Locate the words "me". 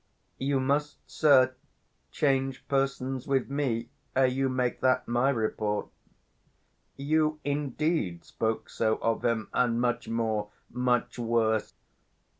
3.51-3.89